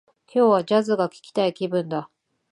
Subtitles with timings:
[0.33, 2.09] 今日は、ジャズが聞きたい気分だ